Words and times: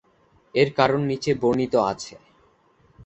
এর 0.55 0.69
কারণ 0.77 0.99
নিচে 1.09 1.31
বর্ণিত 1.41 1.73
আছে। 1.91 2.13